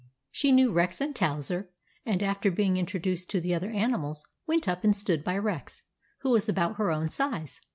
[0.31, 1.69] She knew Rex and Towser,
[2.07, 5.83] and, after being introduced to the other animals, went up and stood by Rex,
[6.21, 7.61] who was about her own size.